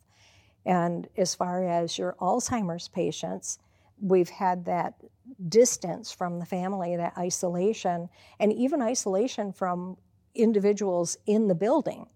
And 0.66 1.08
as 1.16 1.34
far 1.34 1.66
as 1.66 1.98
your 1.98 2.16
Alzheimer's 2.20 2.88
patients, 2.88 3.58
we've 4.00 4.30
had 4.30 4.64
that 4.64 4.94
distance 5.48 6.10
from 6.12 6.38
the 6.38 6.46
family, 6.46 6.96
that 6.96 7.14
isolation, 7.18 8.08
and 8.40 8.52
even 8.52 8.82
isolation 8.82 9.52
from 9.52 9.96
individuals 10.34 11.16
in 11.26 11.48
the 11.48 11.54
building. 11.54 12.06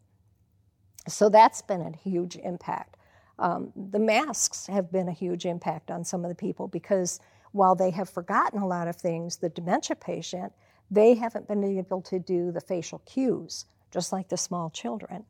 So 1.07 1.29
that's 1.29 1.63
been 1.63 1.81
a 1.81 1.97
huge 1.97 2.37
impact. 2.37 2.97
Um, 3.39 3.73
the 3.75 3.99
masks 3.99 4.67
have 4.67 4.91
been 4.91 5.09
a 5.09 5.13
huge 5.13 5.47
impact 5.47 5.91
on 5.91 6.05
some 6.05 6.25
of 6.25 6.29
the 6.29 6.35
people 6.35 6.67
because 6.67 7.21
while 7.53 7.75
they 7.75 7.91
have 7.91 8.09
forgotten 8.09 8.61
a 8.61 8.67
lot 8.67 8.89
of 8.89 8.97
things, 8.97 9.37
the 9.37 9.49
dementia 9.49 9.97
patient, 9.97 10.53
they 10.91 11.15
haven't 11.15 11.49
been 11.49 11.65
able 11.65 12.03
to 12.03 12.19
do 12.19 12.51
the 12.51 12.61
facial 12.61 13.01
cues, 13.01 13.67
just 13.91 14.13
like 14.13 14.29
the 14.29 14.37
small 14.37 14.71
children. 14.71 15.25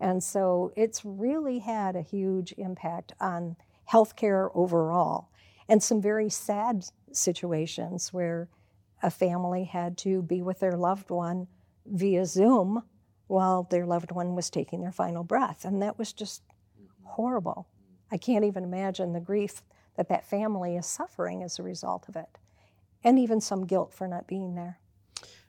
And 0.00 0.22
so 0.22 0.72
it's 0.76 1.04
really 1.04 1.60
had 1.60 1.96
a 1.96 2.02
huge 2.02 2.52
impact 2.58 3.12
on 3.20 3.56
healthcare 3.90 4.50
overall. 4.54 5.30
And 5.68 5.82
some 5.82 6.02
very 6.02 6.28
sad 6.28 6.84
situations 7.12 8.12
where 8.12 8.48
a 9.02 9.10
family 9.10 9.64
had 9.64 9.96
to 9.98 10.22
be 10.22 10.42
with 10.42 10.60
their 10.60 10.76
loved 10.76 11.10
one 11.10 11.46
via 11.86 12.26
Zoom 12.26 12.82
while 13.26 13.64
their 13.64 13.86
loved 13.86 14.12
one 14.12 14.34
was 14.34 14.50
taking 14.50 14.80
their 14.80 14.92
final 14.92 15.24
breath. 15.24 15.64
And 15.64 15.80
that 15.82 15.98
was 15.98 16.12
just 16.12 16.42
horrible. 17.04 17.68
I 18.10 18.16
can't 18.16 18.44
even 18.44 18.64
imagine 18.64 19.12
the 19.12 19.20
grief 19.20 19.62
that 19.96 20.08
that 20.08 20.24
family 20.24 20.76
is 20.76 20.86
suffering 20.86 21.42
as 21.42 21.58
a 21.58 21.62
result 21.62 22.08
of 22.08 22.16
it, 22.16 22.38
and 23.02 23.18
even 23.18 23.40
some 23.40 23.66
guilt 23.66 23.92
for 23.92 24.08
not 24.08 24.26
being 24.26 24.54
there. 24.54 24.78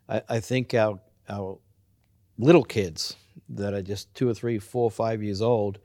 I, 0.08 0.22
I 0.30 0.40
think 0.40 0.74
our, 0.74 1.00
our 1.30 1.58
little 2.38 2.64
kids 2.64 3.16
that 3.50 3.74
are 3.74 3.82
just 3.82 4.14
two 4.14 4.30
or 4.30 4.34
three, 4.34 4.60
four, 4.60 4.92
five 4.92 5.24
years 5.24 5.42
old, 5.42 5.80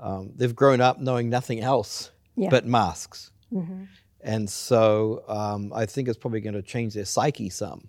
um, 0.00 0.32
they've 0.36 0.54
grown 0.54 0.80
up 0.80 1.00
knowing 1.00 1.30
nothing 1.30 1.60
else 1.60 2.10
yeah. 2.36 2.48
but 2.50 2.66
masks. 2.66 3.30
Mm-hmm. 3.52 3.84
And 4.20 4.48
so 4.48 5.24
um, 5.28 5.72
I 5.74 5.86
think 5.86 6.08
it's 6.08 6.18
probably 6.18 6.40
going 6.40 6.54
to 6.54 6.62
change 6.62 6.94
their 6.94 7.04
psyche 7.04 7.50
some 7.50 7.88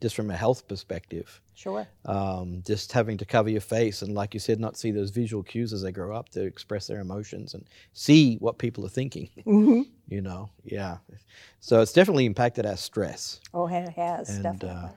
just 0.00 0.14
from 0.14 0.30
a 0.30 0.36
health 0.36 0.66
perspective. 0.68 1.40
Sure. 1.54 1.86
Um, 2.04 2.62
just 2.66 2.92
having 2.92 3.16
to 3.18 3.24
cover 3.24 3.48
your 3.48 3.60
face 3.60 4.02
and, 4.02 4.14
like 4.14 4.34
you 4.34 4.40
said, 4.40 4.60
not 4.60 4.76
see 4.76 4.90
those 4.90 5.10
visual 5.10 5.42
cues 5.42 5.72
as 5.72 5.82
they 5.82 5.92
grow 5.92 6.14
up 6.14 6.28
to 6.30 6.42
express 6.42 6.86
their 6.86 7.00
emotions 7.00 7.54
and 7.54 7.64
see 7.92 8.36
what 8.36 8.58
people 8.58 8.84
are 8.84 8.90
thinking. 8.90 9.28
Mm-hmm. 9.46 9.82
You 10.08 10.20
know, 10.20 10.50
yeah. 10.64 10.98
So 11.60 11.80
it's 11.80 11.92
definitely 11.92 12.26
impacted 12.26 12.66
our 12.66 12.76
stress. 12.76 13.40
Oh, 13.54 13.66
it 13.66 13.88
has, 13.90 14.28
and, 14.28 14.44
uh, 14.44 14.52
definitely. 14.52 14.84
Uh, 14.84 14.88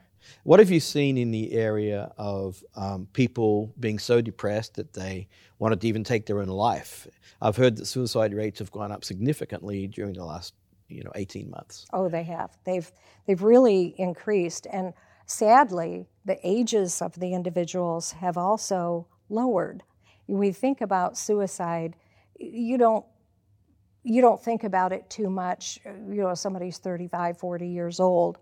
what 0.44 0.60
have 0.60 0.70
you 0.70 0.80
seen 0.80 1.18
in 1.18 1.32
the 1.32 1.54
area 1.54 2.12
of 2.18 2.64
um, 2.76 3.08
people 3.14 3.74
being 3.80 4.00
so 4.00 4.22
depressed 4.22 4.76
that 4.76 4.94
they 4.94 5.28
wanted 5.60 5.82
to 5.82 5.88
even 5.88 6.04
take 6.04 6.26
their 6.26 6.40
own 6.40 6.48
life? 6.48 7.08
I've 7.42 7.56
heard 7.56 7.78
that 7.78 7.86
suicide 7.86 8.34
rates 8.34 8.60
have 8.60 8.72
gone 8.72 8.92
up 8.92 9.04
significantly 9.04 9.88
during 9.88 10.14
the 10.14 10.26
last 10.26 10.54
you 10.88 11.04
know 11.04 11.12
18 11.16 11.50
months. 11.50 11.86
Oh, 11.94 12.10
they 12.10 12.24
have. 12.24 12.58
They've 12.64 12.92
they've 13.26 13.42
really 13.42 13.96
increased, 13.98 14.68
and 14.72 14.94
sadly, 15.26 16.08
the 16.26 16.40
ages 16.44 17.02
of 17.02 17.20
the 17.20 17.34
individuals 17.34 18.12
have 18.14 18.38
also 18.38 19.08
lowered. 19.30 19.84
We 20.28 20.52
think 20.52 20.82
about 20.82 21.18
suicide, 21.18 21.96
you 22.40 22.78
don't 22.78 23.06
you 24.04 24.22
don't 24.22 24.42
think 24.42 24.64
about 24.64 24.94
it 24.94 25.10
too 25.10 25.30
much. 25.30 25.80
You 25.86 26.24
know, 26.24 26.34
somebody's 26.34 26.78
35, 26.78 27.38
40 27.38 27.68
years 27.68 28.00
old, 28.00 28.38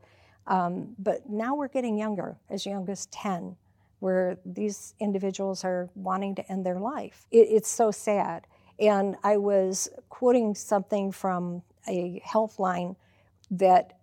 um, 0.47 0.95
but 0.99 1.27
now 1.27 1.55
we're 1.55 1.67
getting 1.69 1.97
younger, 1.97 2.37
as 2.49 2.65
young 2.65 2.87
as 2.89 3.07
10, 3.07 3.55
where 3.99 4.37
these 4.45 4.93
individuals 4.99 5.63
are 5.63 5.89
wanting 5.95 6.35
to 6.35 6.51
end 6.51 6.65
their 6.65 6.79
life. 6.79 7.25
It, 7.31 7.47
it's 7.49 7.69
so 7.69 7.89
sad. 7.89 8.45
And 8.79 9.15
I 9.23 9.37
was 9.37 9.89
quoting 10.09 10.53
something 10.53 11.11
from 11.11 11.63
a 11.87 12.21
health 12.23 12.59
line 12.59 12.95
that 13.51 13.93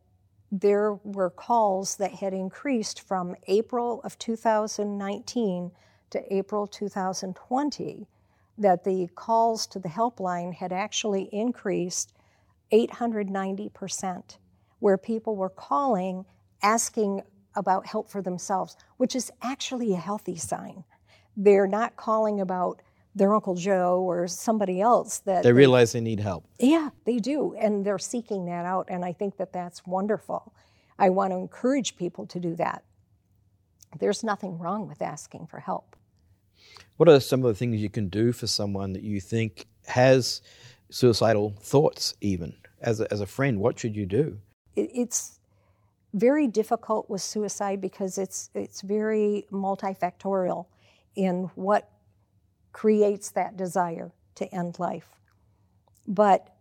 there 0.51 0.95
were 1.03 1.31
calls 1.31 1.97
that 1.97 2.13
had 2.13 2.35
increased 2.35 3.01
from 3.01 3.35
April 3.47 4.01
of 4.05 4.19
2019 4.19 5.73
to 6.11 6.35
April 6.35 6.67
2020, 6.67 8.07
that 8.59 8.85
the 8.85 9.09
calls 9.15 9.67
to 9.67 9.79
the 9.79 9.89
helpline 9.89 10.53
had 10.53 10.73
actually 10.73 11.29
increased 11.33 12.13
890%, 12.71 14.37
where 14.79 14.99
people 14.99 15.37
were 15.37 15.49
calling 15.49 16.27
asking 16.63 17.23
about 17.55 17.87
help 17.87 18.11
for 18.11 18.23
themselves, 18.23 18.77
which 18.99 19.17
is 19.17 19.31
actually 19.43 19.93
a 19.93 19.99
healthy 19.99 20.37
sign. 20.37 20.85
They're 21.37 21.67
not 21.67 21.97
calling 21.97 22.41
about 22.41 22.83
their 23.15 23.35
Uncle 23.35 23.55
Joe 23.55 24.01
or 24.01 24.27
somebody 24.27 24.81
else 24.81 25.19
that 25.21 25.43
they 25.43 25.53
realize 25.53 25.93
they 25.93 26.01
need 26.01 26.21
help. 26.21 26.45
Yeah, 26.59 26.91
they 27.05 27.19
do. 27.19 27.55
And 27.59 27.85
they're 27.85 27.99
seeking 27.99 28.47
that 28.47 28.65
out. 28.65 28.87
And 28.89 29.05
I 29.05 29.13
think 29.13 29.37
that 29.37 29.53
that's 29.53 29.87
wonderful. 29.87 30.55
I 30.99 31.11
want 31.11 31.33
to 31.33 31.37
encourage 31.37 31.97
people 31.97 32.27
to 32.27 32.41
do 32.41 32.55
that. 32.57 32.85
There's 33.99 34.25
nothing 34.25 34.59
wrong 34.59 34.89
with 34.89 35.03
asking 35.03 35.47
for 35.47 35.61
help. 35.61 35.97
What 36.97 37.09
are 37.09 37.21
some 37.21 37.41
of 37.41 37.49
the 37.49 37.55
things 37.55 37.81
you 37.81 37.91
can 37.91 38.09
do 38.09 38.33
for 38.33 38.47
someone 38.47 38.93
that 38.95 39.03
you 39.03 39.21
think 39.21 39.67
has 39.87 40.41
suicidal 40.91 41.55
thoughts, 41.61 42.15
even 42.21 42.55
as 42.81 43.01
a, 43.01 43.13
as 43.13 43.21
a 43.21 43.27
friend? 43.27 43.61
What 43.61 43.79
should 43.79 43.95
you 43.95 44.07
do? 44.07 44.39
It's 44.75 45.39
very 46.15 46.47
difficult 46.47 47.11
with 47.11 47.21
suicide 47.21 47.81
because 47.81 48.17
it's, 48.17 48.49
it's 48.55 48.81
very 48.81 49.47
multifactorial 49.51 50.67
in 51.15 51.51
what 51.55 51.91
creates 52.73 53.31
that 53.31 53.57
desire 53.57 54.13
to 54.35 54.55
end 54.55 54.79
life. 54.79 55.09
But 56.09 56.55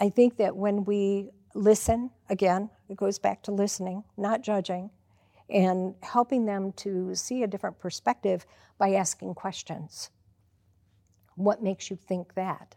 I 0.00 0.08
think 0.10 0.36
that 0.36 0.56
when 0.56 0.84
we 0.84 1.30
listen, 1.54 2.10
again, 2.28 2.68
it 2.88 2.96
goes 2.96 3.18
back 3.18 3.42
to 3.44 3.52
listening, 3.52 4.04
not 4.16 4.42
judging, 4.42 4.90
and 5.48 5.94
helping 6.02 6.46
them 6.46 6.72
to 6.72 7.14
see 7.14 7.42
a 7.42 7.46
different 7.46 7.78
perspective 7.78 8.46
by 8.78 8.94
asking 8.94 9.34
questions. 9.34 10.10
What 11.36 11.62
makes 11.62 11.90
you 11.90 11.98
think 12.08 12.34
that? 12.34 12.74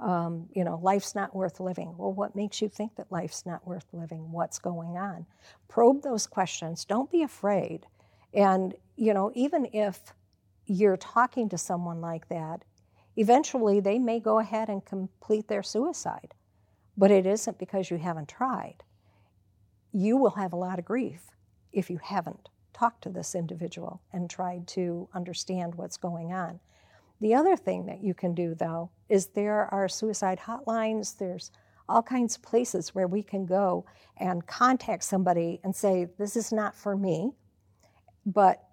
Um, 0.00 0.48
you 0.52 0.62
know, 0.62 0.78
life's 0.82 1.14
not 1.14 1.34
worth 1.34 1.58
living. 1.58 1.94
Well, 1.96 2.12
what 2.12 2.36
makes 2.36 2.62
you 2.62 2.68
think 2.68 2.94
that 2.96 3.10
life's 3.10 3.44
not 3.44 3.66
worth 3.66 3.86
living? 3.92 4.30
What's 4.30 4.58
going 4.58 4.96
on? 4.96 5.26
Probe 5.68 6.02
those 6.02 6.26
questions. 6.26 6.84
Don't 6.84 7.10
be 7.10 7.22
afraid. 7.22 7.86
And, 8.32 8.74
you 8.96 9.12
know, 9.14 9.32
even 9.34 9.68
if 9.72 10.12
you're 10.68 10.96
talking 10.96 11.48
to 11.48 11.58
someone 11.58 12.00
like 12.00 12.28
that, 12.28 12.64
eventually 13.16 13.80
they 13.80 13.98
may 13.98 14.20
go 14.20 14.38
ahead 14.38 14.68
and 14.68 14.84
complete 14.84 15.48
their 15.48 15.62
suicide. 15.62 16.34
But 16.96 17.10
it 17.10 17.26
isn't 17.26 17.58
because 17.58 17.90
you 17.90 17.96
haven't 17.96 18.28
tried. 18.28 18.82
You 19.92 20.16
will 20.16 20.30
have 20.30 20.52
a 20.52 20.56
lot 20.56 20.78
of 20.78 20.84
grief 20.84 21.22
if 21.72 21.90
you 21.90 21.98
haven't 22.02 22.48
talked 22.72 23.02
to 23.02 23.08
this 23.08 23.34
individual 23.34 24.00
and 24.12 24.28
tried 24.28 24.66
to 24.68 25.08
understand 25.14 25.74
what's 25.74 25.96
going 25.96 26.32
on. 26.32 26.60
The 27.20 27.34
other 27.34 27.56
thing 27.56 27.86
that 27.86 28.02
you 28.02 28.14
can 28.14 28.34
do, 28.34 28.54
though, 28.54 28.90
is 29.08 29.28
there 29.28 29.72
are 29.72 29.88
suicide 29.88 30.38
hotlines, 30.38 31.16
there's 31.18 31.50
all 31.88 32.02
kinds 32.02 32.36
of 32.36 32.42
places 32.42 32.94
where 32.94 33.06
we 33.08 33.22
can 33.22 33.46
go 33.46 33.84
and 34.18 34.46
contact 34.46 35.02
somebody 35.02 35.60
and 35.64 35.74
say, 35.74 36.06
This 36.18 36.36
is 36.36 36.52
not 36.52 36.76
for 36.76 36.96
me, 36.96 37.32
but 38.26 38.67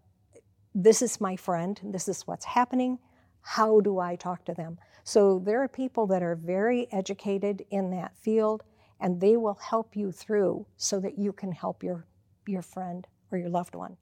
this 0.75 1.01
is 1.01 1.22
my 1.22 1.38
friend, 1.38 1.79
this 1.86 2.10
is 2.10 2.27
what's 2.27 2.44
happening. 2.44 3.00
How 3.41 3.79
do 3.79 4.00
I 4.00 4.17
talk 4.17 4.44
to 4.46 4.53
them? 4.53 4.77
So 5.05 5.39
there 5.39 5.63
are 5.63 5.70
people 5.70 6.05
that 6.08 6.22
are 6.22 6.36
very 6.36 6.88
educated 6.91 7.65
in 7.72 7.91
that 7.91 8.15
field, 8.17 8.63
and 9.00 9.22
they 9.22 9.38
will 9.38 9.58
help 9.70 9.96
you 9.96 10.12
through 10.12 10.65
so 10.75 11.00
that 11.00 11.17
you 11.17 11.32
can 11.32 11.53
help 11.53 11.82
your, 11.82 12.05
your 12.46 12.62
friend 12.62 13.08
or 13.32 13.38
your 13.38 13.50
loved 13.50 13.75
one. 13.75 13.96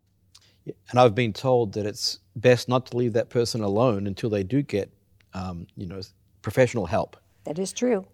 And 0.89 0.99
I've 0.99 1.13
been 1.13 1.33
told 1.33 1.73
that 1.73 1.85
it's 1.85 2.19
best 2.35 2.67
not 2.67 2.87
to 2.87 2.97
leave 2.97 3.13
that 3.13 3.29
person 3.29 3.61
alone 3.61 4.07
until 4.07 4.29
they 4.29 4.43
do 4.43 4.61
get, 4.61 4.91
um, 5.33 5.67
you 5.75 5.85
know, 5.85 6.01
professional 6.41 6.85
help. 6.85 7.17
That 7.43 7.59
is 7.59 7.73
true. 7.73 8.07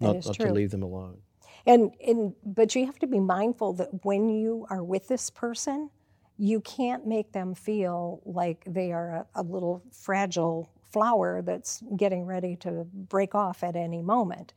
That 0.00 0.06
not, 0.06 0.16
is 0.16 0.26
not 0.26 0.36
true. 0.36 0.46
to 0.46 0.52
leave 0.52 0.70
them 0.70 0.82
alone. 0.82 1.18
And, 1.66 1.90
and 2.06 2.34
but 2.44 2.74
you 2.74 2.86
have 2.86 3.00
to 3.00 3.06
be 3.06 3.18
mindful 3.18 3.74
that 3.74 4.04
when 4.04 4.28
you 4.28 4.66
are 4.70 4.82
with 4.82 5.08
this 5.08 5.28
person, 5.28 5.90
you 6.38 6.60
can't 6.60 7.06
make 7.06 7.32
them 7.32 7.54
feel 7.54 8.22
like 8.24 8.64
they 8.66 8.92
are 8.92 9.26
a, 9.34 9.40
a 9.40 9.42
little 9.42 9.82
fragile 9.92 10.70
flower 10.90 11.42
that's 11.42 11.82
getting 11.96 12.24
ready 12.24 12.56
to 12.56 12.86
break 12.92 13.34
off 13.34 13.62
at 13.64 13.76
any 13.76 14.00
moment. 14.00 14.54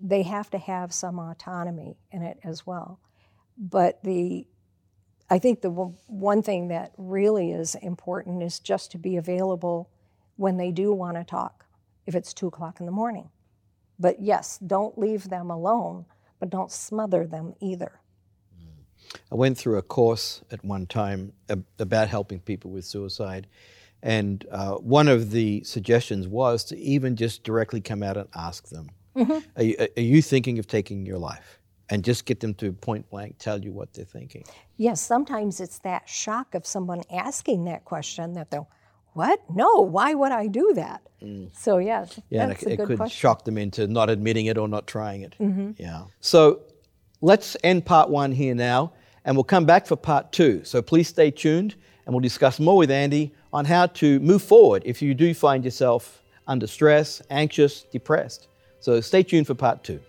They 0.00 0.22
have 0.22 0.50
to 0.50 0.58
have 0.58 0.92
some 0.92 1.18
autonomy 1.18 1.96
in 2.12 2.22
it 2.22 2.38
as 2.44 2.66
well. 2.66 3.00
But 3.56 4.02
the 4.04 4.46
I 5.30 5.38
think 5.38 5.62
the 5.62 5.70
one 5.70 6.42
thing 6.42 6.68
that 6.68 6.92
really 6.98 7.52
is 7.52 7.74
important 7.76 8.42
is 8.42 8.60
just 8.60 8.90
to 8.92 8.98
be 8.98 9.16
available 9.16 9.90
when 10.36 10.58
they 10.58 10.70
do 10.70 10.92
want 10.92 11.16
to 11.16 11.24
talk, 11.24 11.64
if 12.06 12.14
it's 12.14 12.34
two 12.34 12.48
o'clock 12.48 12.78
in 12.78 12.86
the 12.86 12.92
morning. 12.92 13.30
But 13.98 14.20
yes, 14.20 14.58
don't 14.58 14.98
leave 14.98 15.30
them 15.30 15.50
alone, 15.50 16.04
but 16.38 16.50
don't 16.50 16.70
smother 16.70 17.26
them 17.26 17.54
either. 17.60 18.00
I 19.30 19.34
went 19.34 19.58
through 19.58 19.78
a 19.78 19.82
course 19.82 20.42
at 20.50 20.64
one 20.64 20.86
time 20.86 21.32
about 21.78 22.08
helping 22.08 22.40
people 22.40 22.70
with 22.70 22.84
suicide. 22.84 23.46
And 24.02 24.46
uh, 24.50 24.74
one 24.74 25.08
of 25.08 25.30
the 25.30 25.64
suggestions 25.64 26.28
was 26.28 26.62
to 26.64 26.78
even 26.78 27.16
just 27.16 27.42
directly 27.42 27.80
come 27.80 28.02
out 28.02 28.18
and 28.18 28.28
ask 28.34 28.68
them, 28.68 28.90
mm-hmm. 29.16 29.38
are, 29.56 29.62
you, 29.62 29.76
are, 29.96 30.00
you, 30.00 30.20
thinking 30.20 30.58
of 30.58 30.66
taking 30.66 31.06
your 31.06 31.18
life? 31.18 31.58
And 31.90 32.02
just 32.04 32.24
get 32.24 32.40
them 32.40 32.54
to 32.54 32.72
point 32.72 33.08
blank 33.10 33.36
tell 33.38 33.62
you 33.62 33.72
what 33.72 33.92
they're 33.92 34.04
thinking. 34.04 34.44
Yes, 34.76 35.00
sometimes 35.00 35.60
it's 35.60 35.78
that 35.80 36.08
shock 36.08 36.54
of 36.54 36.66
someone 36.66 37.02
asking 37.10 37.64
that 37.66 37.84
question 37.84 38.34
that 38.34 38.50
they'll, 38.50 38.68
what? 39.12 39.40
No, 39.54 39.80
why 39.80 40.14
would 40.14 40.32
I 40.32 40.48
do 40.48 40.72
that? 40.74 41.02
Mm. 41.22 41.56
So, 41.56 41.78
yes, 41.78 42.18
yeah, 42.30 42.46
that's 42.46 42.62
it, 42.62 42.72
a 42.72 42.76
good 42.76 42.82
it 42.82 42.86
could 42.86 42.96
question. 42.98 43.18
shock 43.18 43.44
them 43.44 43.58
into 43.58 43.86
not 43.86 44.10
admitting 44.10 44.46
it 44.46 44.58
or 44.58 44.66
not 44.66 44.86
trying 44.86 45.22
it. 45.22 45.34
Mm-hmm. 45.38 45.72
Yeah. 45.78 46.04
So, 46.20 46.62
let's 47.24 47.56
end 47.64 47.86
part 47.86 48.10
one 48.10 48.32
here 48.32 48.54
now, 48.54 48.92
and 49.24 49.34
we'll 49.34 49.44
come 49.44 49.64
back 49.64 49.86
for 49.86 49.96
part 49.96 50.30
two. 50.30 50.62
So 50.62 50.82
please 50.82 51.08
stay 51.08 51.30
tuned, 51.30 51.74
and 52.04 52.14
we'll 52.14 52.20
discuss 52.20 52.60
more 52.60 52.76
with 52.76 52.90
Andi 52.90 53.30
on 53.50 53.64
how 53.64 53.86
to 53.86 54.20
move 54.20 54.42
forward 54.42 54.82
if 54.84 55.00
you 55.00 55.14
do 55.14 55.32
find 55.32 55.64
yourself 55.64 56.22
under 56.46 56.66
stress, 56.66 57.22
anxious, 57.30 57.84
depressed. 57.84 58.48
So 58.80 59.00
stay 59.00 59.22
tuned 59.22 59.46
for 59.46 59.54
part 59.54 59.82
two. 59.82 60.00